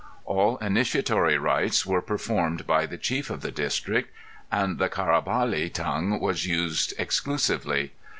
All 0.25 0.57
initiatory 0.57 1.37
rites 1.37 1.85
were 1.85 2.01
performed 2.01 2.65
by 2.65 2.87
the 2.87 2.97
chief 2.97 3.29
of 3.29 3.41
the 3.41 3.51
district 3.51 4.09
and 4.51 4.79
the 4.79 4.89
Carabali 4.89 5.71
tongue 5.71 6.19
was 6.19 6.47
used 6.47 6.95
exclusively. 6.97 7.91